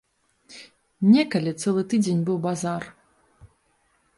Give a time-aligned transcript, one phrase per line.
[1.15, 2.81] Некалі цэлы тыдзень быў базар.